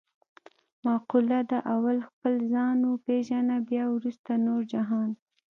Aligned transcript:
مقوله 0.85 1.39
ده: 1.49 1.57
اول 1.73 1.97
خپل 2.09 2.33
ځان 2.53 2.77
و 2.89 2.91
پېژنه 3.05 3.55
بیا 3.69 3.85
ورسته 3.95 4.31
نور 4.45 4.61
جهان. 4.73 5.09